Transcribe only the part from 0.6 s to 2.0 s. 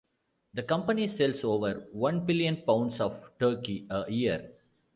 company sells over